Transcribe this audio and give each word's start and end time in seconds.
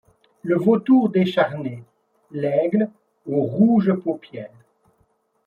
Le 0.41 0.55
vautour 0.57 1.09
décharné, 1.09 1.83
l'aigle 2.31 2.89
aux 3.29 3.43
rouges 3.43 3.93
paupières 3.93 4.49